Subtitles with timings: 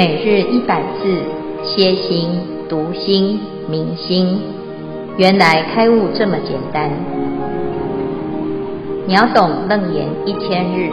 [0.00, 1.22] 每日一百字，
[1.62, 2.30] 歇心、
[2.70, 4.40] 读心、明心，
[5.18, 6.90] 原来开悟这么简单。
[9.06, 10.88] 秒懂楞严一千日，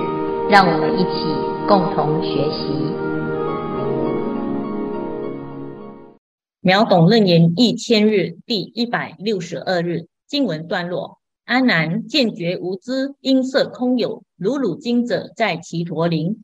[0.50, 1.24] 让我们一起
[1.70, 2.68] 共同学习。
[6.60, 16.44] 秒懂楞严一千日第一百六十二日经文段落：阿难见觉无知，音色空有，如汝今者在只陀林。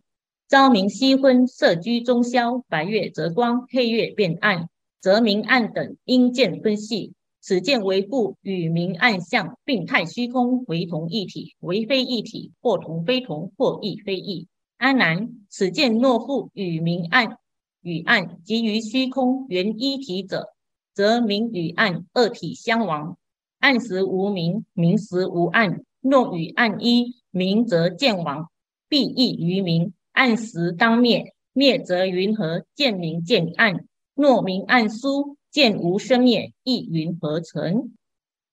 [0.54, 4.70] 朝明夕昏，色居中消；白月则光，黑月变暗，
[5.02, 7.14] 则明暗等因见分细。
[7.42, 14.48] 此见为复与明暗相病态虚空为同一体，为非一体，或同非同，或异非异。
[14.78, 17.40] 阿难，此见若复与明暗
[17.82, 20.50] 与暗即于虚空原一体者，
[20.94, 23.18] 则明与暗二体相亡，
[23.58, 25.84] 暗时无明，明时无暗。
[26.00, 28.52] 若与暗一，明则见亡，
[28.88, 29.92] 必异于明。
[30.14, 32.66] 暗时当灭，灭则云何？
[32.76, 37.92] 见明见暗，若明暗殊，见无生灭，亦云何成？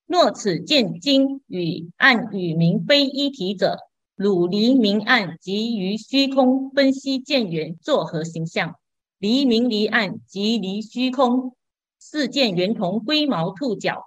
[0.07, 3.77] 若此见今与暗与明非一体者，
[4.15, 8.75] 汝离明暗即于虚空分析见缘，作何形象？
[9.19, 11.55] 离明离暗即离虚空，
[11.99, 14.03] 是见圆同龟毛兔角，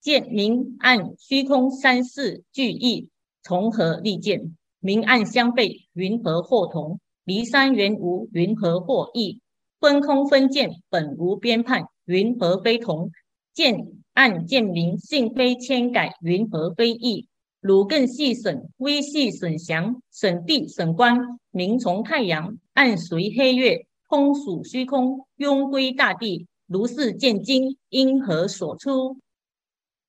[0.00, 3.08] 见明暗虚空三世俱异，
[3.42, 4.54] 从何立见？
[4.80, 7.00] 明暗相背，云何或同？
[7.24, 9.40] 离三缘无，云何或异？
[9.78, 13.10] 分空分见，本无边判，云何非同？
[13.52, 13.76] 见
[14.14, 17.28] 暗见明，性非迁改，云何非异？
[17.60, 21.18] 汝更细审，微细审详，审地审观，
[21.50, 26.46] 明从太阳，暗随黑月，空属虚空，庸归大地。
[26.66, 29.18] 如是见今，因何所出？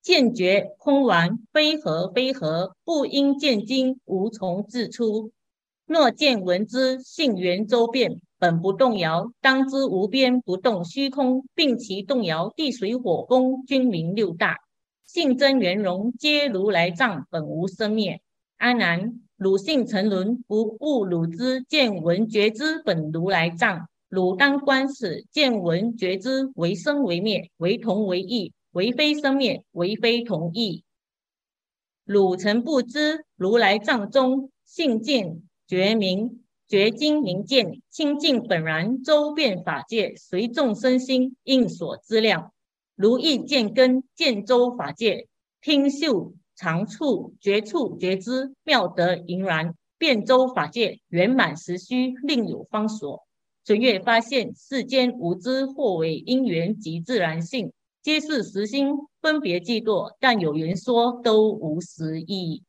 [0.02, 5.32] 见觉空完，非何非何，不应见经，无从自出。
[5.86, 14.58] 若见闻之性圆周遍，本不动摇，当知无边不动虚空，并其动摇地水火风均名六大，
[15.06, 18.22] 性真圆融，皆如来藏，本无生灭。
[18.58, 30.84] 阿难，汝性沉沦，不悟汝之见闻觉知本如来藏，汝当观此见闻觉知为生为灭，为同为异，为非生灭，为非同意。
[32.06, 42.54] 汝曾不知如来藏中性见觉明觉精明见清净本然周遍法界随众生心应所资量，
[42.96, 45.28] 如意见根见周法界
[45.62, 53.22] 听嗅尝触觉处觉知妙德莹然遍周法界圆满实虚另有方所。
[53.64, 62.64] 准月发现世间无知或为因缘及自然性，皆是实心分别计多，但有人说都无实义。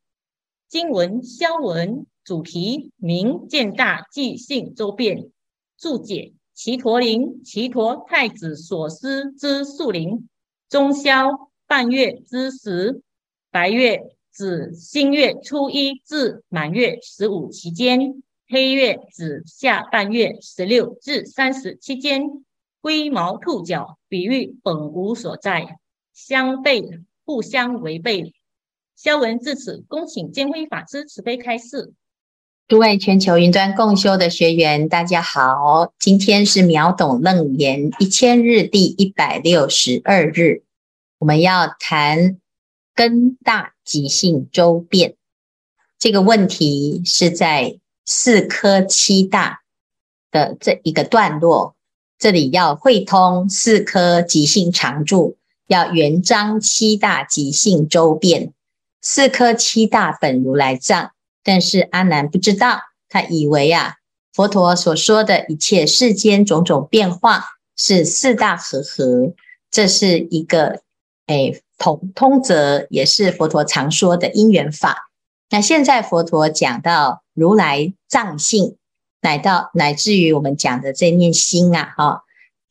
[0.68, 2.06] 经文消文。
[2.24, 5.28] 主题明见大即性周遍，
[5.76, 10.28] 注解只陀林，只陀太子所施之树林。
[10.68, 13.02] 中宵半月之时，
[13.50, 22.22] 白月指新月初一至满月十五期间，黑月指下半月十六至三十期间。
[22.82, 25.78] 龟毛兔角，比喻本无所在，
[26.12, 28.34] 相悖互相违背。
[28.96, 31.94] 消文至此，恭请见辉法师慈悲开示。
[32.66, 40.64] 诸位全球云端共修的学员，大家好，今天是秒懂楞严一千日第一百六十二日，
[41.18, 42.40] 我们要谈
[42.96, 45.14] 根大即性周遍
[46.00, 49.60] 这个问题，是在四科七大
[50.32, 51.76] 的这一个段落，
[52.22, 58.52] 这里要会通四科即性常住，要圆彰七大即性周遍，
[59.00, 61.10] 四科七大本如来藏。
[61.42, 62.78] 但是阿难不知道，
[63.08, 63.96] 他以为啊，
[64.32, 67.44] 佛陀所说的一切世间种种变化
[67.76, 69.34] 是四大和合，
[69.68, 70.82] 这是一个
[71.26, 75.10] 诶通通则，也是佛陀常说的因缘法。
[75.50, 78.76] 那现在佛陀讲到如来藏性，
[79.22, 82.24] 乃到乃至于我们讲的这念心啊，哈，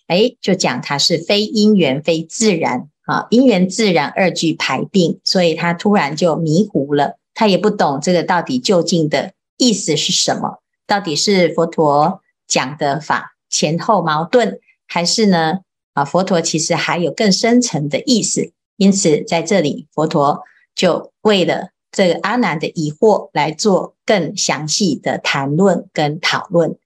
[0.08, 7.18] 诶，就讲它是非因缘非自然啊，因缘自然二句排并，所以他突然就迷糊了。
[7.34, 15.62] 他也不懂这个到底究竟的意思是什么，到底是佛陀讲的法前后矛盾，还是呢？
[15.94, 18.52] 啊，佛陀其实还有更深层的意思。
[18.76, 20.42] 因此，在这里，佛陀
[20.76, 26.78] 就为了这个阿难的疑惑来做更详细的谈论跟讨论。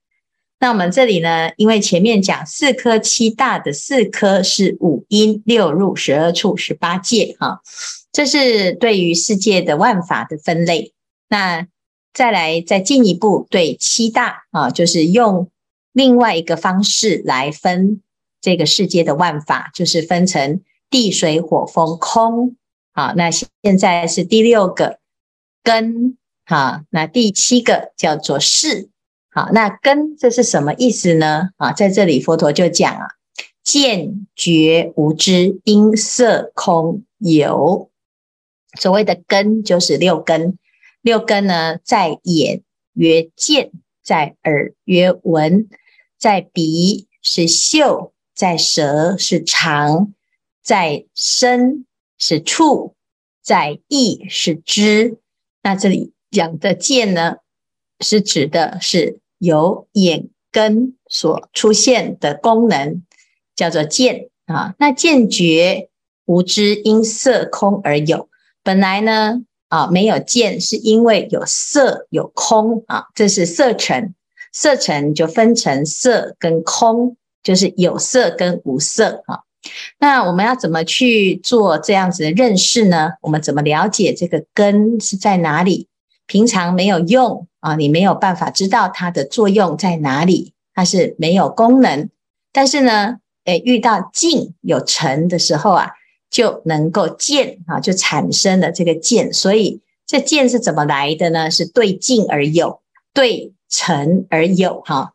[0.58, 7.60] 那我们这里呢，因为前面讲四科七大的四科是五阴六入十二处十八界哈。
[8.10, 10.94] 这是对于世界的万法的分类。
[11.28, 11.66] 那
[12.14, 15.50] 再来再进一步对七大啊，就是用
[15.92, 18.00] 另外一个方式来分
[18.40, 22.56] 这个世界的万法，就是分成地水火风空。
[22.96, 25.00] 好，那现在是第六个
[25.62, 26.16] 根。
[26.46, 28.88] 好，那第七个叫做是。
[29.28, 31.50] 好，那根这是什么意思呢？
[31.58, 33.06] 啊，在这里佛陀就讲啊，
[33.62, 37.90] 见觉无知音色空有。
[38.80, 40.56] 所谓的根就是六根，
[41.02, 42.62] 六根呢，在眼
[42.94, 43.72] 曰见，
[44.02, 45.68] 在耳曰闻，
[46.18, 50.14] 在鼻是嗅，在舌是尝，
[50.62, 51.84] 在身
[52.18, 52.94] 是触，
[53.42, 55.18] 在意是知。
[55.62, 57.36] 那这里讲的见呢，
[58.00, 63.02] 是指的是由眼根所出现的功能，
[63.54, 64.74] 叫做见啊。
[64.78, 65.90] 那见觉
[66.24, 68.28] 无知因色空而有。
[68.62, 74.14] 本来呢，啊，没有见，是因为有色有空啊，这是色尘。
[74.52, 79.40] 色尘就分成色跟空，就是有色跟无色啊。
[79.98, 83.10] 那我们要怎么去做这样子的认识呢？
[83.22, 85.88] 我们怎么了解这个根是在哪里？
[86.26, 92.08] 平常没有用啊，你没有办法知道它的作用在哪里，它是没有功能。
[92.52, 95.92] 但是呢，诶，遇到静有成的时候啊。
[96.28, 101.48] 就能够见啊，就产生了这个见，所以这见是怎么来的呢？
[101.48, 102.80] 是对境而有，
[103.14, 105.12] 对成而有哈。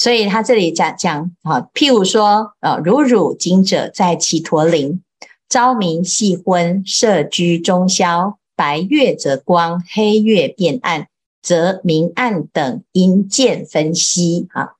[0.00, 5.02] 所以他这里讲讲啊，譬如说啊，如汝今者在只陀林，
[5.46, 11.06] 朝明夕昏，色居中宵，白月则光，黑月变暗，
[11.42, 14.70] 则明暗等因见分析啊。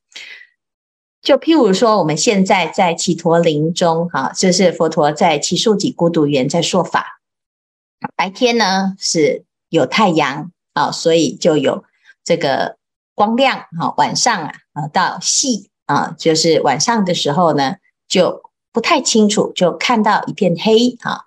[1.21, 7.21] 就譬如说，我们现在在只陀林中，哈，就是佛陀在只树给孤独园在说法。
[8.17, 11.85] 白天呢是有太阳啊，所以就有
[12.25, 12.79] 这个
[13.21, 13.93] 光亮哈。
[13.99, 17.75] 晚上啊，啊到夕啊，就是晚上的时候呢，
[18.09, 18.41] 就
[18.73, 21.27] 不太清楚，就看到一片黑哈。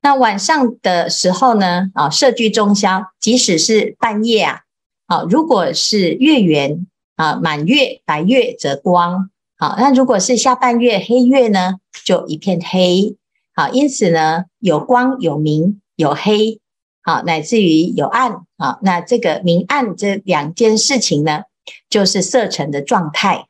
[0.00, 4.60] 那晚上的时候呢，啊色居中宵，即使是半夜啊，
[5.06, 6.86] 啊如果是月圆。
[7.16, 9.30] 啊，满月白月则光。
[9.56, 13.16] 好，那如果是下半月黑月呢，就一片黑。
[13.54, 16.58] 好，因此呢，有光有明有黑，
[17.04, 18.32] 好，乃至于有暗。
[18.56, 21.42] 好，那这个明暗这两件事情呢，
[21.90, 23.46] 就是色尘的状态。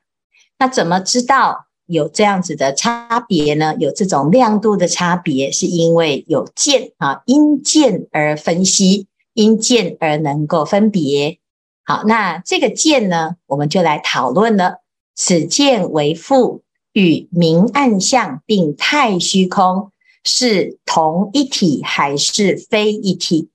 [0.58, 3.76] 那怎么知道有这样子的差别呢？
[3.78, 11.38] 有这种亮度的差别，是因为有见啊，因见而分析，因见而能够分别。
[11.84, 14.80] 好，那这个见呢，我们就来讨论了。
[15.14, 16.62] 此见为复
[16.92, 19.92] 与明暗相并太虚空，
[20.24, 23.50] 是同一体还是非一体？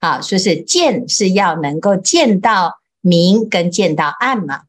[0.00, 4.62] 啊，说是见是要能够见到明跟见到暗嘛。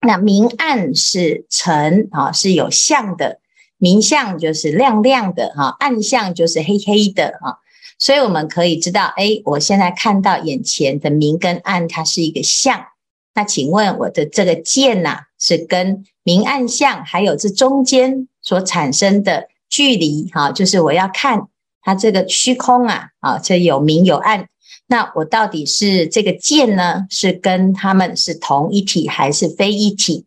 [0.00, 3.40] 那明暗是尘啊，是有相的，
[3.78, 7.58] 明相就是亮亮的哈，暗相就是黑黑的哈。
[7.98, 12.84] 所以我们可以知道，哎，我现在看到眼前的明跟暗，它是一个相。
[13.34, 21.48] 那请问我的这个见呐、是跟明暗相还有这中间所产生的距离，哈，就是我要看
[21.82, 24.46] 它这个虚空啊，啊，这有明有暗。
[24.86, 30.26] 那我到底是这个剑呢，是跟他们是同一体还是非一体？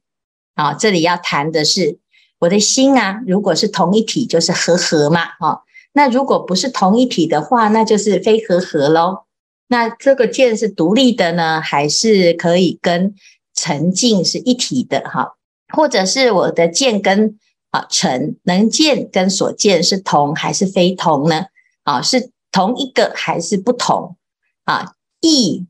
[0.55, 1.97] 啊，这里要谈的是
[2.39, 5.63] 我的心啊，如果是同一体，就是和合嘛，哈。
[5.93, 9.23] 那如果不是同一体的话，那就是非和合喽。
[9.69, 13.15] 那这个剑是独立的呢，还是可以跟
[13.55, 15.37] 沉静是一体的哈？
[15.73, 17.37] 或者是我的剑跟
[17.77, 21.45] 啊尘能见跟所见是同还是非同呢？
[21.83, 24.17] 啊，是同一个还是不同？
[24.63, 25.65] 啊，异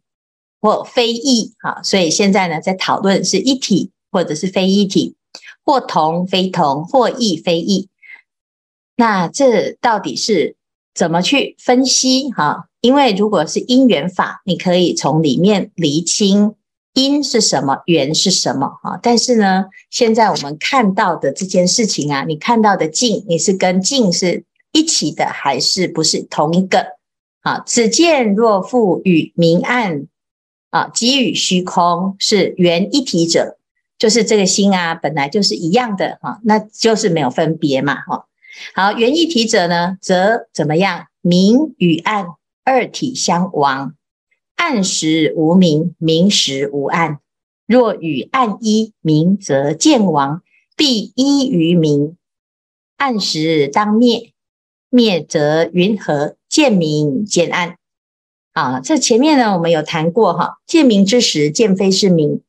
[0.62, 1.54] 或非异？
[1.60, 5.16] 啊，所以现在呢，在讨论是一体或者是非一体，
[5.64, 7.90] 或同非同，或异非异。
[8.96, 10.56] 那这到底是
[10.96, 12.68] 怎么去分析哈？
[12.82, 16.56] 因为如果是因缘法，你可以从里面厘清
[16.98, 19.00] 因是什么，缘是什么哈。
[19.04, 26.98] 但是呢，现在我们看到的这件事情啊，你看到的境，你是跟境是一起的，还是不是同一个？
[27.42, 30.08] 啊，此见若复与明暗
[30.72, 33.58] 啊，即与虚空是缘一体者，
[34.00, 38.26] 就是这个心啊，本来就是一样的哈，那就是没有分别嘛哈。
[38.74, 41.06] 好，缘一体者呢，则怎么样？
[41.22, 42.26] 明与暗
[42.64, 43.96] 二体相亡，
[44.58, 47.20] 暗时无明，明时无暗。
[47.66, 50.42] 若与暗一，明则见亡，
[50.76, 52.18] 必依于明。
[52.98, 54.34] 暗时当灭，
[54.90, 56.36] 灭则云何？
[56.50, 57.78] 见明见暗。
[58.54, 62.40] 啊，这前面呢，我们有谈过哈，见明之时，见非是明；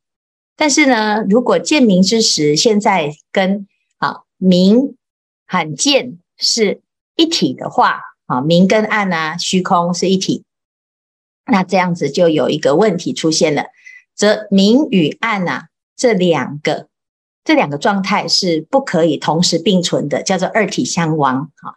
[0.55, 4.95] 但是呢，如果见明之时，现在跟啊明
[5.45, 6.81] 罕见是
[7.15, 10.43] 一体的话，啊明跟暗啊虚空是一体，
[11.51, 13.65] 那这样子就有一个问题出现了，
[14.15, 16.87] 则明与暗啊这两个
[17.43, 21.51] 这两个状态是不可以同时并存的，叫做二体相亡。
[21.61, 21.75] 哈，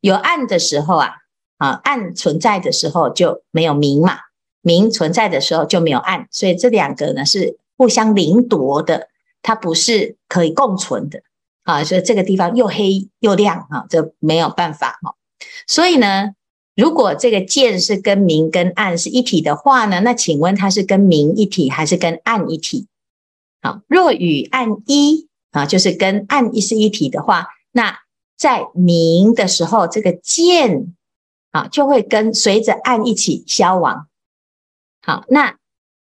[0.00, 1.14] 有暗的时候啊，
[1.58, 4.18] 啊暗存在的时候就没有明嘛，
[4.60, 7.58] 明存在的时候就没有暗，所以这两个呢是。
[7.80, 9.08] 互相凌夺的，
[9.40, 11.22] 它不是可以共存的
[11.62, 11.82] 啊！
[11.82, 15.14] 所以这个地方又黑又亮啊，这没有办法哈。
[15.66, 16.32] 所以呢，
[16.80, 22.86] 如果这个见是跟明跟暗是一体的话呢，那请问它是跟明一体还是跟暗一体？
[23.60, 27.98] 好，若与暗一啊，就是跟暗一是一体的话，那
[28.38, 30.94] 在明的时候，这个见
[31.50, 34.06] 啊就会跟随着暗一起消亡。
[35.02, 35.56] 好，那。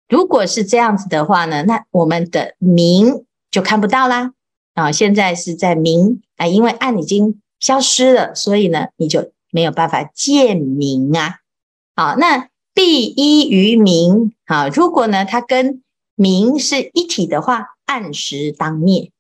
[0.10, 4.32] 如果是这样子的话呢，那我们的明就看不到啦。
[4.74, 11.38] 啊，现在是在明啊，因为暗已经消失了，所以呢，你就没有办法见明啊。
[11.96, 14.34] 好，那必依于明。
[14.46, 15.82] 好，如果呢，它跟
[16.16, 19.12] 明是一体的话，暗时当灭。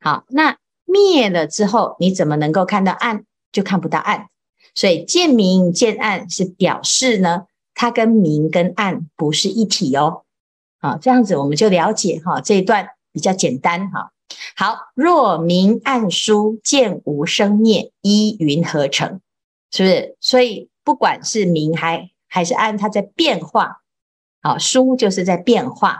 [0.00, 3.24] 好，那灭了之后，你怎么能够看到暗？
[3.52, 4.28] 就看不到暗。
[4.74, 7.44] 所以见明见暗是表示呢。
[7.76, 10.22] 它跟明跟暗不是一体哦，
[10.78, 14.12] 好，这样子我们就了解哈，这一段比较简单哈。
[14.56, 19.20] 好，若明暗殊见无生灭，依云何成？
[19.74, 20.16] 是不是？
[20.20, 23.82] 所以不管是明还还是暗，它在变化。
[24.40, 25.98] 好，书就是在变化，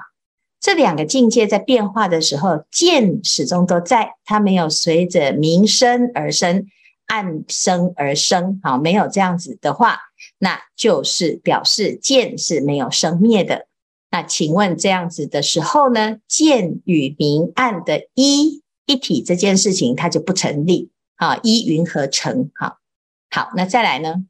[0.61, 6.67] 这两个境界在变化的时候，见始终都在，它没有随着明生而生，
[7.07, 8.61] 暗生而生。
[8.63, 9.99] 好，没有这样子的话。
[10.39, 13.67] 那就是表示见是没有生灭的。
[14.11, 21.41] 那请问这样子的时候呢，见与明暗的一一体这件事情，它就不成立啊。
[21.43, 22.51] 一云何成？
[22.55, 22.79] 好，
[23.35, 24.27] 好，那再来呢？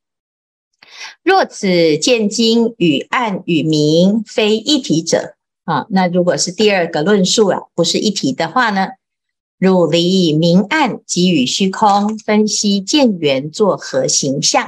[1.22, 5.34] 若此见经与暗与明非一体者
[5.64, 8.88] 啊，那如果是第二个论述啊，不是一体的话呢？
[9.58, 14.64] 汝离明暗即与虚空分析见缘作何形象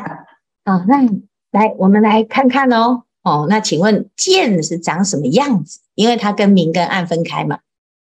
[0.64, 0.84] 啊？
[0.86, 1.08] 那。
[1.52, 3.04] 来，我们来看看哦。
[3.22, 5.80] 哦，那请问见是长什么样子？
[5.94, 7.60] 因为它跟明跟暗分开嘛。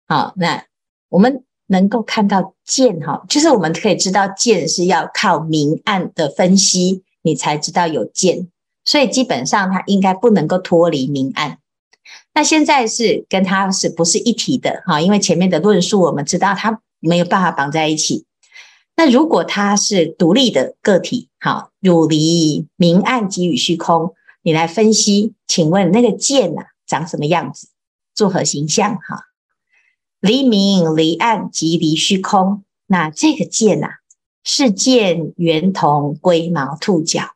[0.07, 0.65] 好，那
[1.09, 8.49] 我们能够看到见哈，就是我们可以知道见是要靠明暗的分析，你才知道有见。
[8.83, 11.59] 所以基本上它应该不能够脱离明暗。
[12.33, 14.99] 那现在是跟它是不是一体的哈？
[14.99, 18.25] 因为前面的论述我们知道它没有办法绑在一起。
[18.97, 24.13] 那如果它是独立的个体，好，汝离明暗给予虚空，
[24.43, 27.69] 你来分析，请问那个见呐、啊、长什么样子，
[28.13, 28.95] 作何形象？
[28.95, 29.27] 哈，
[30.21, 33.93] 离明离暗即离虚空，那这个见呐、啊，
[34.43, 37.31] 是见圆同龟毛兔角，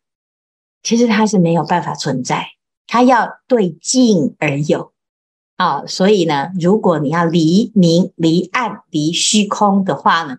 [0.83, 2.51] 其实它是没有办法存在，
[2.85, 4.93] 它要对境而有
[5.57, 5.85] 啊。
[5.87, 10.37] 所以呢，如果你要离明离暗离虚空的话呢？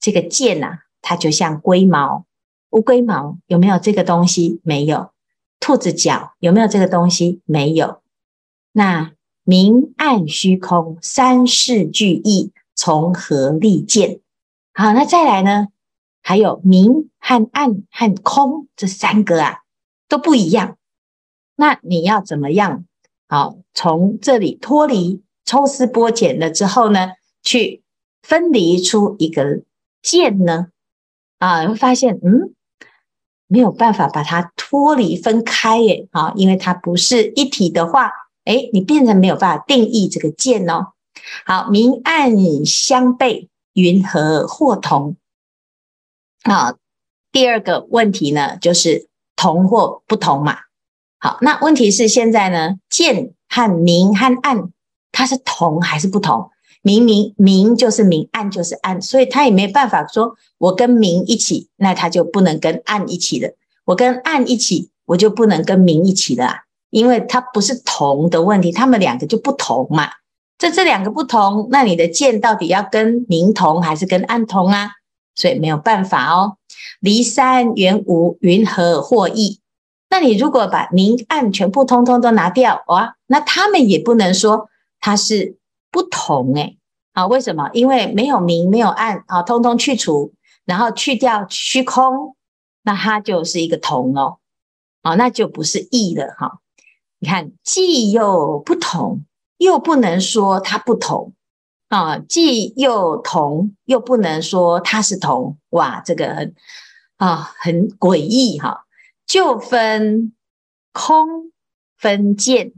[0.00, 2.24] 这个见呐、啊，它就像龟毛、
[2.70, 4.60] 乌龟毛，有没有这个东西？
[4.64, 5.10] 没有。
[5.60, 7.42] 兔子脚有没有这个东西？
[7.44, 8.00] 没有。
[8.72, 9.12] 那
[9.44, 14.20] 明暗虚空三世俱异，从何立见？
[14.72, 15.68] 好，那再来呢？
[16.22, 19.58] 还有明和暗和空这三个啊，
[20.08, 20.76] 都不一样。
[21.56, 22.84] 那你要怎么样？
[23.28, 27.82] 好，从这里脱离、抽丝剥茧了之后呢，去
[28.22, 29.62] 分离出一个。
[30.00, 30.68] 见呢？
[31.38, 32.54] 啊，会发现，嗯，
[33.46, 38.10] 没有办法把它脱离分开耶，啊，因为它不是一体的话，
[38.44, 40.88] 诶，你变成没有办法定义这个见哦。
[41.44, 45.16] 好，明暗相悖，云何或同？
[46.42, 46.74] 啊，
[47.30, 50.58] 第二个问题呢，就是同或不同嘛。
[51.18, 54.72] 好，那问题是现在呢，见和明和暗，
[55.12, 56.50] 它是同还是不同？
[56.84, 63.50] 明明明就是明，暗就是暗，所以他也没办法说，我跟明一起，那他就不能跟暗一起了；
[63.84, 70.08] 我跟暗一起，我就不能跟明一起了啊，因为它不是同的问题，他们两个就不同嘛。
[70.56, 74.92] 这这两个不同，那你的见到底要跟明同还是跟暗同啊？
[75.34, 76.58] 所以没有办法哦。
[77.00, 79.60] 离三缘无，云何或异？
[80.10, 84.68] 那你如果把明暗全部通通都拿掉，哇，那他们也不能说
[85.00, 85.56] 它是。
[85.94, 86.78] 不同诶，
[87.12, 87.68] 啊，为什么？
[87.74, 90.32] 因为没有明，没有暗，啊，通通去除，
[90.64, 92.34] 然后去掉虚空，
[92.82, 94.38] 那它就是一个同哦，
[95.02, 96.60] 啊，那就不是异了哈。
[97.22, 99.24] 你看，既又不同，
[99.56, 101.32] 又不能说它不同。
[101.86, 106.54] 啊，既又同又不能说它是同，哇，这个很
[107.18, 108.86] 啊很诡异哈，
[109.24, 110.32] 就分
[110.92, 111.52] 空
[111.96, 112.72] 分见，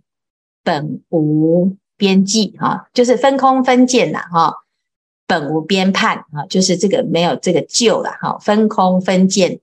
[0.62, 4.56] 本无边际哈，就是分空分见呐哈，
[5.26, 9.60] 本无边判啊，就是这个没有这个旧了哈，分空分见。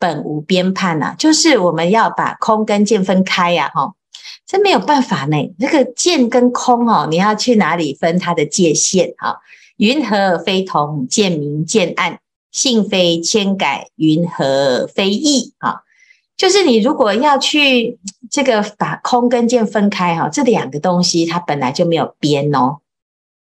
[0.00, 3.94] 本无边判呐，就是我们要把空跟见分开呀，哈，
[4.48, 5.36] 这没有办法呢。
[5.58, 9.14] 这个见跟空哦，你要去哪里分它的界限？
[9.18, 9.40] 哈，
[9.76, 11.06] 云何非同？
[11.06, 12.18] 见明见暗，
[12.50, 15.52] 性非千改，云何非异？
[15.58, 15.82] 啊，
[16.34, 17.98] 就是你如果要去
[18.30, 22.78] 这个把空跟见分开哈，这两个东西它本来就没有边哦，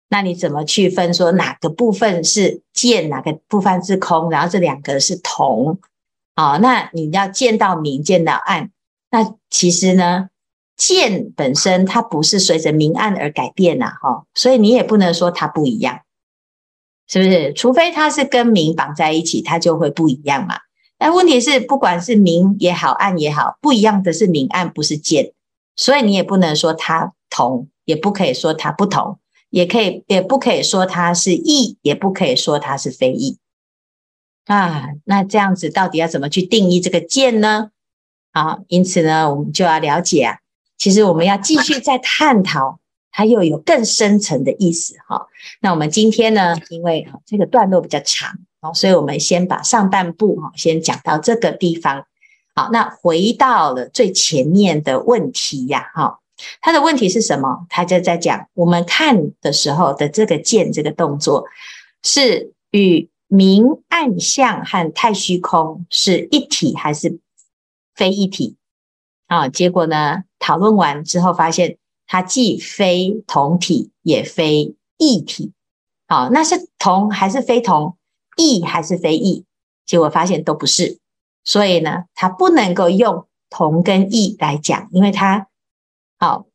[0.10, 4.30] 那你怎么去分说哪个部分是见，哪个部分是空？
[4.30, 5.80] 然后这两个是同？
[6.36, 8.72] 好，那你要见到明，见到暗，
[9.10, 10.28] 那其实呢，
[10.78, 16.02] 见本身它不是随着明暗而改变呐，哈，所以你也不能说它不一样，
[17.08, 17.52] 是不是？
[17.54, 20.60] 除非它是跟明绑在一起，它就会不一样嘛。
[21.00, 25.34] 但问题是，不管是明也好，暗也好，不一样的是明暗，不是见，
[25.76, 29.20] 所以你也不能说它同，也不可以说它不同，
[29.50, 33.38] 也可以，也不可以说它是异，也不可以说它是非异。
[34.46, 37.72] 啊，那这样子到底要怎么去定义这个见呢？
[38.34, 40.38] 好，因此呢，我们就要了解啊，
[40.78, 42.80] 其实我们要继续再探讨，
[43.12, 45.28] 它又有更深层的意思哈。
[45.62, 52.06] 那我们今天呢，因为这个段落比较长哦，所以我们先把上半部哈先讲到这个地方。
[52.56, 56.20] 好，那回到了最前面的问题呀，哈，
[56.62, 57.66] 他的问题是什么？
[57.70, 61.46] 他就在讲我们看的时候的这个见这个动作
[62.04, 63.10] 是与。
[63.30, 67.20] 明暗相和太虚空是一体还是
[67.94, 68.56] 非一体？
[69.26, 75.52] 啊，结果呢，讨论完之后发现，它既非同体，也非异体。
[76.08, 77.98] 好，那是同还是非同？
[78.36, 79.46] 异还是非异？
[79.86, 81.00] 结果发现都不是。
[81.44, 85.48] 所以呢，它不能够用同跟异来讲，因为它
[86.20, 86.46] 好，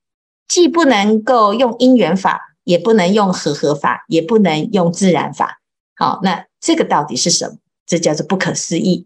[0.48, 5.60] 既不能够用因缘法，也不能用和合法，也不能用自然法。
[5.96, 6.46] 好，那。
[6.64, 7.56] 这个到底是什么？
[7.86, 9.04] 这叫做不可思议。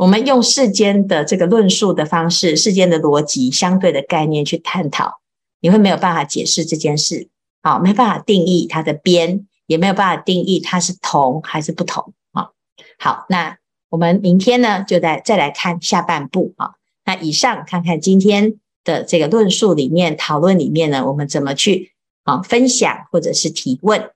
[0.00, 5.20] 我们用世间的这个论述的方式，世间的逻辑、相对的概念去探讨，
[5.60, 7.28] 你会没有办法解释这件事。
[7.62, 12.14] 好，没办法定义它的边，也没有办法定义它是同还是不同。
[12.32, 12.54] 好，
[12.98, 13.58] 好，那
[13.90, 16.54] 我们明天呢，就再再来看下半部。
[16.56, 21.92] 啊，那以上看看今天的这个论述里面、讨论里面呢，我们怎么去
[22.24, 24.10] 啊分享或者是提问。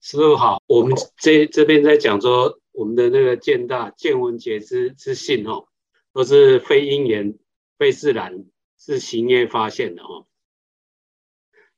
[0.00, 5.66] 师傅好，我们这这边在讲说，我们的那个见大见闻觉知之性哦，
[6.12, 7.38] 都是非因缘、
[7.78, 8.44] 非自然，
[8.78, 10.26] 是行业发现的哦。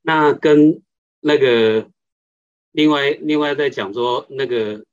[0.02, 0.82] 那跟
[1.20, 1.88] 那个
[2.72, 4.84] 另外另外在讲说，那个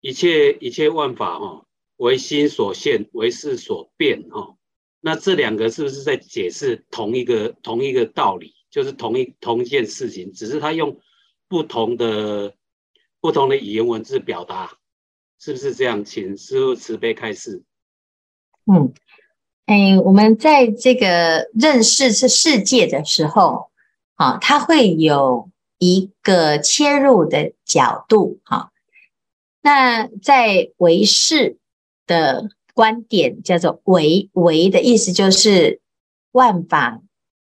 [0.00, 1.66] 一切一切万法哦，
[1.96, 4.56] 为心所现，为事所变哦。
[5.00, 8.54] 那这两个是不是在解释同一个同一个道理？
[8.70, 11.00] 就是同一同一件事情，只是他用
[11.48, 12.54] 不同的。
[13.20, 14.77] 不同的语言文字表达，
[15.40, 16.04] 是不是这样？
[16.04, 17.62] 请师父慈悲开示。
[18.66, 18.92] 嗯，
[19.66, 23.70] 哎，我们在这个认识这世界的时候，
[24.16, 28.72] 啊，它会有一个切入的角度，哈。
[29.60, 31.56] 那在唯识
[32.06, 35.80] 的观点，叫做唯唯的意思，就是
[36.32, 37.00] 万法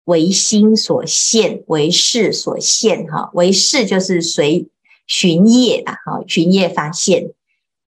[0.03, 3.31] 唯心所现，唯识所现，哈。
[3.33, 4.69] 唯识就是随。
[5.07, 7.33] 寻业啊，哈，寻业发现。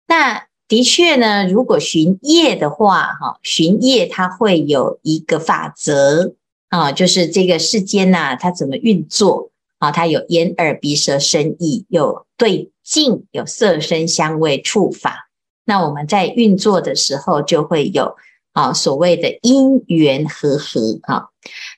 [0.06, 6.34] 那的确呢，如果循业的话，哈，循业它会有一个法则
[6.68, 9.90] 啊，就是这个世间呐，它怎么运作啊？
[9.90, 15.30] 它有眼耳鼻舌身意，有对境，有色声香味触法。
[15.64, 18.16] 那我们在运作的时候，就会有
[18.52, 21.28] 啊所谓的因缘和合啊。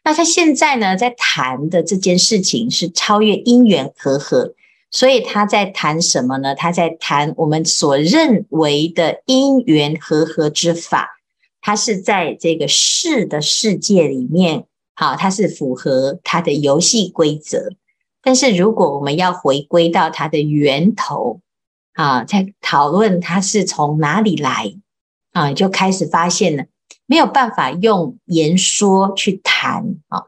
[0.02, 4.54] 那他现在呢，在谈的这件事情是超越因缘和合。
[4.90, 6.54] 所以他在谈什么呢？
[6.54, 11.18] 他在谈我们所认为的因缘和合之法，
[11.60, 17.70] 它是在这个世的世界里面，好，它是符合它的游戏规则。
[18.22, 21.40] 但是如果我们要回归到它的源头，
[21.94, 24.76] 啊，在讨论它是从哪里来，
[25.32, 26.64] 啊，就开始发现了
[27.06, 30.26] 没有办法用言说去谈啊。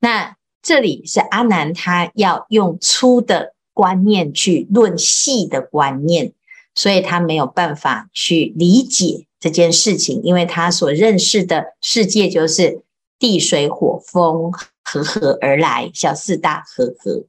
[0.00, 3.54] 那这里是阿难他要用粗的。
[3.78, 6.32] 观念去论细的观念，
[6.74, 12.82] 所以他没有办法去理解这件事情，因为他所认识的世界就是
[13.20, 14.50] 地水火风
[14.82, 17.26] 和合而来，小四大和合。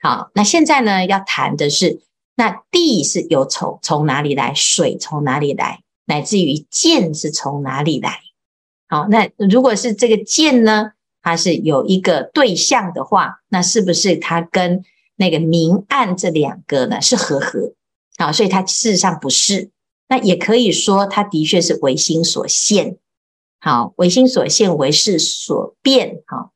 [0.00, 2.00] 好，那现在呢，要谈的是，
[2.34, 8.20] 那地是由从从哪里来，水从哪里来，乃至于剑是从哪里来。
[8.88, 14.82] 好，那如果是这个剑呢，它是有一个对象的话，那是不是它跟
[15.20, 17.74] 那个明暗这两个呢是和合？
[18.16, 19.70] 好，所以它事实上不是。
[20.08, 22.96] 那也可以说，它的确是唯心所现。
[23.60, 26.22] 好，唯心所现，唯是所变。
[26.26, 26.52] 好，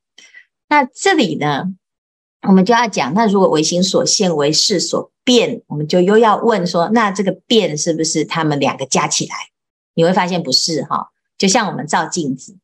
[0.67, 1.75] 那这里呢，
[2.47, 9.35] 我们就要讲，那如果唯心所现，唯是所变，我们就又要问说，那这个变是不是他们两个加起来？
[9.93, 11.11] 你会发现不是哈。
[11.37, 12.57] 就像我们照镜子，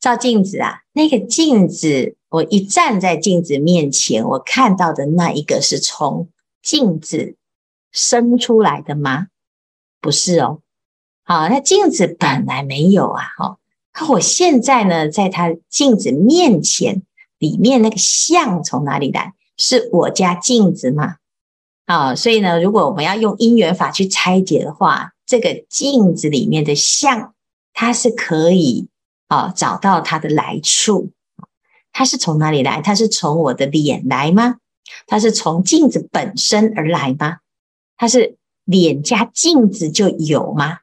[0.00, 6.28] 照镜子啊，那个镜子，我一站在镜子面前，我看到的那一个是从
[6.60, 7.36] 镜子
[7.92, 9.28] 生出来的吗？
[10.00, 10.58] 不是哦。
[11.22, 13.58] 好，那镜子本来没有啊，哈。
[13.94, 17.02] 那我现在呢，在它镜子面前，
[17.38, 19.34] 里面那个像从哪里来？
[19.56, 21.18] 是我家镜子吗？
[21.86, 27.32] 啊，所以呢，如果我们要用因缘法去拆解的话，这个镜子里面的像。
[27.76, 28.86] 它是可以
[29.26, 31.10] 啊找到它的来处，
[31.94, 32.82] 它是从哪里来？
[32.82, 34.56] 它是从我的脸来吗？
[35.06, 37.38] 它是从镜子本身而来吗？
[37.96, 40.80] 它是脸加镜子就有吗？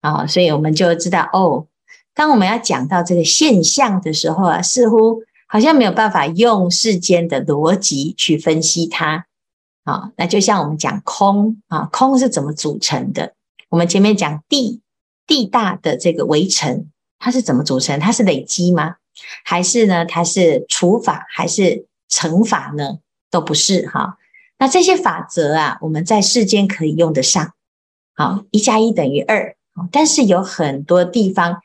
[0.00, 1.68] 啊，所以我们就知道哦，
[2.12, 9.26] 当我们要讲到这个现象的时候啊，似乎好像没有办法用世间的逻辑去分析它
[9.84, 10.10] 啊。
[10.16, 13.34] 那就像我们讲空啊，空是怎么组成的？
[13.68, 14.80] 我们前面讲地。
[15.28, 16.86] 地大的这个围城，
[17.18, 17.98] 它是怎么组成？
[17.98, 18.94] 它是累积吗？
[19.44, 20.04] 还是呢？
[20.04, 22.98] 它是除法还是乘法呢？
[23.30, 24.18] 都不是哈。
[24.58, 27.52] 那这些法则啊，我们在世间可以用得上。
[28.14, 29.54] 好，一加一等于二。
[29.92, 31.60] 但是有很多地方，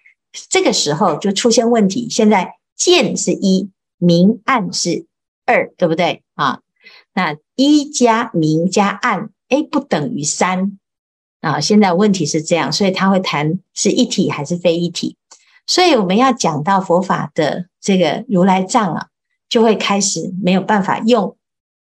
[0.50, 2.10] 这个时候就出现问题。
[2.10, 5.06] 现在见是一，明暗是
[5.46, 6.60] 二，对不对啊？
[7.14, 10.78] 那一加明加暗，诶，不等于三。
[11.40, 15.16] 啊，现在问题是这样，所以他会谈是一体还是非一体。
[15.68, 19.08] 所以我们要讲到佛法的这个如来藏啊，
[19.48, 21.38] 就会开始没有办法用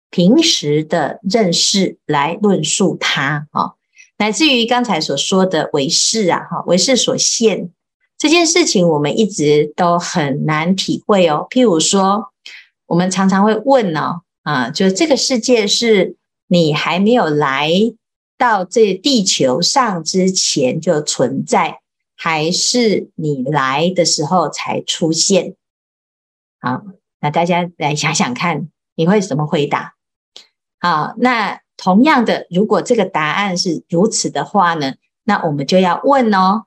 [0.09, 3.73] 平时的认识来论述它啊，
[4.17, 7.69] 乃至于刚才所说的唯识啊，哈，唯识所现
[8.17, 11.47] 这件事情，我们一直都很难体会哦。
[11.49, 12.31] 譬如说，
[12.85, 16.15] 我们常常会问呢，啊，就是这个世界是
[16.47, 17.71] 你还没有来。
[18.39, 21.79] 到这地球上之前就存在，
[22.17, 25.55] 还是你来的时候才出现？
[26.59, 26.81] 好，
[27.21, 29.93] 那大家来想想看，你会怎么回答？
[30.79, 36.65] 好，那同样的，如果这个答案是如此的话呢，那我们就要问哦，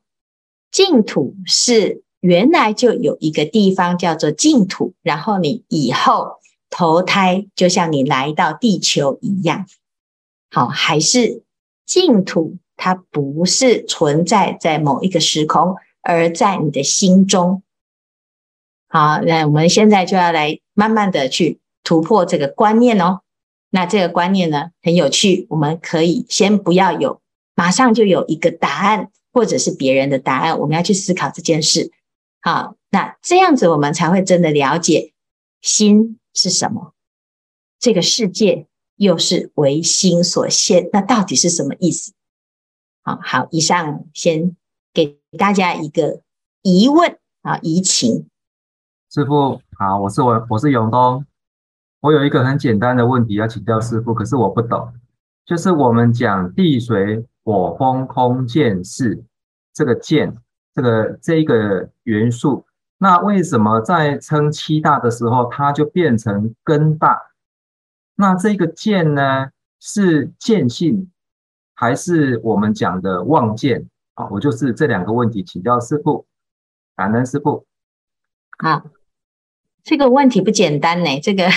[0.70, 6.38] 净土是原来就有一个地方叫做净土，然后你以后
[6.70, 9.66] 投胎就像你来到地球一样，
[10.50, 11.42] 好，还是？
[11.86, 17.62] 净土它不是存在在某一个时空，而在你的心中。
[18.88, 23.20] 好，那我们现在就要来慢慢的去突破这个观念哦。
[23.68, 27.20] 那这个观念呢，很有趣，我们可以先不要有，
[27.54, 31.92] 马上就有一个答案，或者是别人的答案，我们要去思考这件事。
[32.40, 35.12] 好，那这样子我们才会真的了解
[35.60, 36.94] 心是什么，
[37.78, 38.66] 这个世界。
[38.96, 42.12] 又是唯心所现，那到底是什么意思？
[43.22, 44.56] 好，以上先
[44.92, 46.22] 给大家一个
[46.62, 48.28] 疑问啊，疑情。
[49.12, 51.24] 师傅好，我是我，我是永东，
[52.00, 54.92] 我有一个很简单的问题要请教师傅，可是我不懂，
[55.44, 59.24] 就是我们讲地水火风空见识
[59.72, 60.36] 这个见，
[60.74, 62.64] 这个这一个元素，
[62.98, 67.20] 那为什么在称七大的时候，它就变成根大？
[68.14, 71.10] 那这个见呢，是见性，
[71.80, 74.28] 还是我们讲的妄见啊？
[74.30, 76.26] 我就是这两个问题请教师傅，
[76.94, 77.64] 感恩师傅。
[78.58, 78.82] 好，
[79.82, 81.18] 这个问题不简单呢。
[81.22, 81.48] 这个，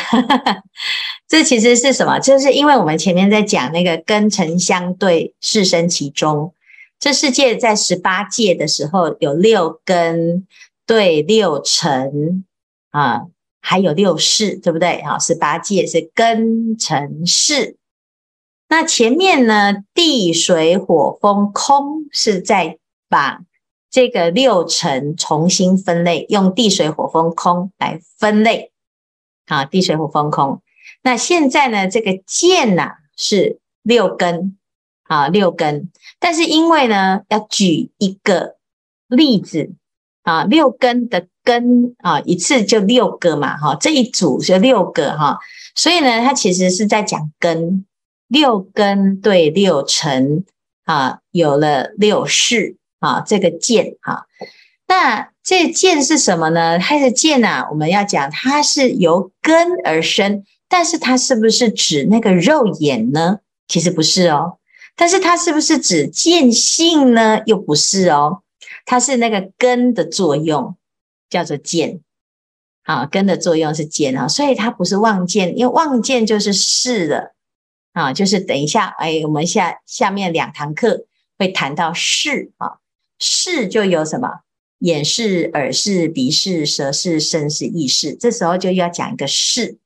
[1.27, 2.19] 这其实是什么？
[2.19, 6.53] 就是因为我们前面在讲那个根尘相对，识生其中。
[6.97, 10.47] 这世界在十八界的时候，有六根
[10.87, 12.45] 对六尘
[12.91, 13.23] 啊。
[13.65, 15.01] 还有六世，对不对？
[15.03, 17.77] 好，十八界是根尘世。
[18.73, 23.41] 那前面呢，地水火风空是在把
[23.91, 28.71] 这个六尘重新分类，用地水火风空来分类。
[29.45, 30.63] 啊，地水火风空。
[31.03, 34.57] 那现在呢，这个剑呐是六根，
[35.03, 35.91] 啊，六根。
[36.19, 38.55] 但是因为呢，要举一个
[39.07, 39.71] 例子
[40.23, 45.37] 啊，六根的根啊，一次就六个嘛，哈，这一组就六个哈，
[45.75, 47.85] 所以呢，它其实是在讲根，
[48.33, 50.43] 六根对六尘
[50.85, 54.25] 啊，有了六识啊，这个见哈，
[54.87, 56.79] 那这见是什么呢？
[56.79, 63.39] 它的见啊，我们要讲它是由根而生，但是它是不是指那个肉眼呢？
[63.67, 64.57] 其实不是哦，
[64.95, 67.41] 但是它是不是指见性呢？
[67.45, 68.41] 又不是哦，
[68.85, 70.75] 它是那个根的作用。
[71.29, 71.99] 叫做见，
[72.83, 77.33] 啊，根的作用是见啊，所以它不是望见，因为望见就是识了，
[77.93, 81.05] 啊，就是等一下，哎，我们下下面两堂课
[81.39, 82.79] 会谈到视啊，
[83.17, 84.41] 视就有什么
[84.79, 89.77] 眼视、耳视、鼻视、舌视、身视、意识，这时候就要讲一个视。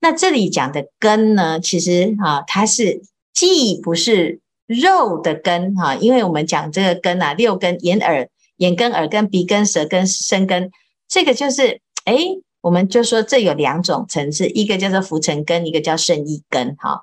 [0.00, 3.02] 那这里讲的根呢，其实啊，它是
[3.34, 8.28] 既不是肉的根哈，因为我们讲这个根啊，六根眼耳。
[8.60, 10.70] 眼根、耳根、鼻根、舌根、身根，
[11.08, 12.14] 这个就是，哎，
[12.60, 17.00] 我们就说这有两种层次，一个叫做浮尘根，一个叫胜义根，哈，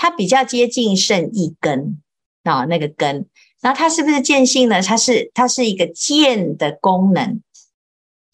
[0.00, 2.00] 它比较接近胜义根
[2.42, 3.26] 啊，那个根，
[3.60, 4.80] 然后它是不是见性呢？
[4.80, 7.42] 它是，它是一个见的功能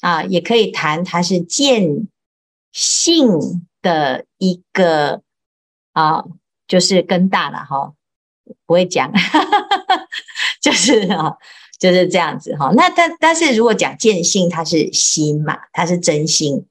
[0.00, 2.07] 啊，也可以谈它是见
[2.70, 5.22] 性的一个
[5.92, 6.22] 啊，
[6.68, 7.94] 就是根大了哈，
[8.64, 9.12] 不会讲，
[10.62, 11.37] 就是啊。
[11.79, 16.64] 就是这样子哈，那但但是如果讲见性，它是心嘛，它是真心。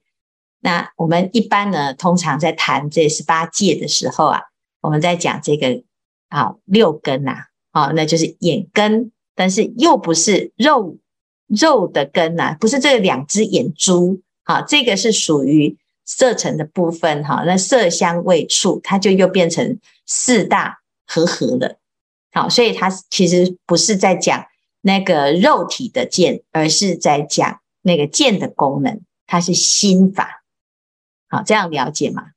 [0.61, 4.41] 那我们一般呢，通常在谈这十八界的时候啊，
[4.85, 5.83] 我们在讲这个
[6.29, 10.97] 啊六根呐，啊，那就是眼根，但是又不是肉
[11.47, 17.43] 肉的根呐，不是这两只眼珠，啊，这个是属于色尘的部分哈。
[17.45, 21.79] 那色香味触，它就又变成四大和合了，
[22.31, 24.45] 好，所以它其实不是在讲。
[24.87, 30.43] 那个肉体的见，而是在讲那个见的功能，它是心法。
[31.27, 32.33] 好，这样了解吗？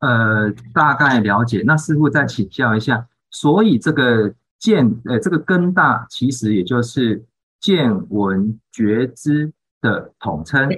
[0.00, 1.62] 呃，大概了解。
[1.64, 7.24] 那师傅再请教一下，所以这个见，呃，这个根大，其实也就是
[7.60, 10.68] 见闻觉知的统称。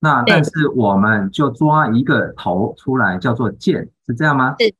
[0.00, 4.56] 那但是我们就抓一个头出来，叫做见，是这样吗？
[4.58, 4.74] 是。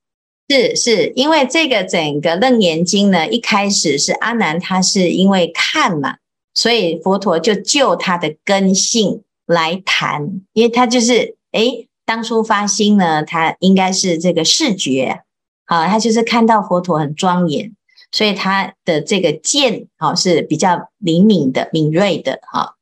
[0.49, 6.17] 是是，因为这个整个楞严经呢，一开始是阿难他是因为看嘛，
[6.53, 15.23] 所以佛陀就就他的根性来谈，因为他就是诶，当初发心呢，他应该是这个视觉，
[15.65, 17.75] 好，他就是看到佛陀很庄严，
[18.11, 22.75] 所以他的这个见好是比较灵敏的、敏锐的，哈。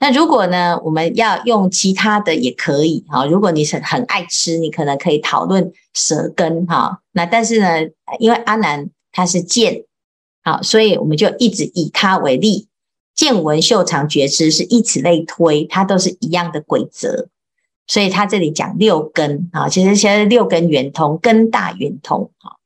[0.00, 3.24] 那如果呢，我们要用其他的也可以哈。
[3.24, 7.02] 如果你是很爱吃，你可能可以讨论舌根哈。
[7.12, 9.84] 那但是呢，因为阿难他是见，
[10.42, 12.66] 好，所以我们就一直以他为例，
[13.14, 17.28] 见闻嗅尝觉知是以此类推，它都是一样的规则。
[17.86, 22.56] 所以他这里讲六根啊，其实现在六根圆通，根大圆通哈。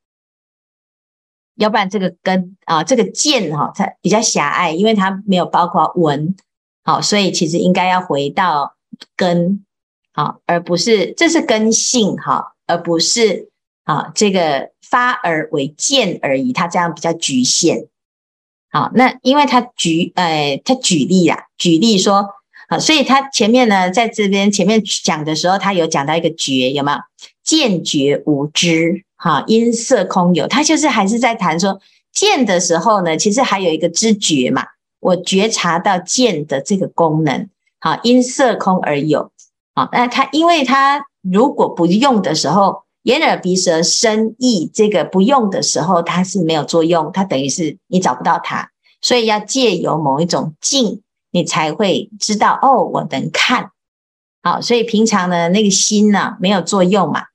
[1.55, 6.35] 要不然这个根啊，这个见哈，它比较狭隘，因为它没有包括闻。
[6.83, 8.75] 好，所以其实应该要回到
[9.15, 9.65] 根，
[10.13, 13.49] 好，而不是这是根性哈，而不是
[13.83, 17.87] 啊这个发而为见而已，它这样比较局限。
[18.69, 22.29] 好，那因为他举，呃，他举例啊，举例说，
[22.67, 26.97] 啊，所以他前面呢，在这边前面讲的时候，他有讲到一个觉，有没有？
[27.43, 31.79] 见觉无知，哈，因色空有，他就是还是在谈说
[32.11, 34.63] 见的时候呢，其实还有一个知觉嘛。
[34.99, 37.47] 我觉察到见的这个功能，
[37.79, 39.31] 好，因色空而有，
[39.75, 48.69] 好，那他因为他如果不用的时候，眼耳鼻舌身意这个不用的时候，它是没有作用，它等于是你找不到它，
[49.01, 53.71] 所以要借由某一种境，你才会知道哦，我能看，
[54.43, 57.25] 好，所以平常呢那个心呢、没有作用嘛，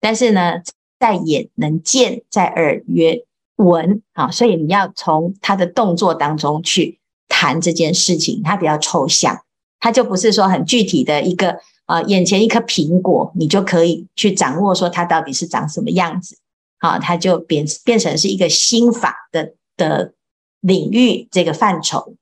[0.00, 0.54] 但是呢
[0.98, 3.24] 在眼能见，在耳曰
[3.56, 6.98] 闻，好，所以你要从他的动作当中去。
[7.34, 9.42] 谈这件事情，它比较抽象，
[9.80, 16.36] 它就不是说很具体的一个啊、眼前一颗苹果，你就可以去掌握说它到底是长什么样子，
[16.78, 20.12] 好，它就变变成是一个心法的的
[20.60, 22.16] 领域这个范畴。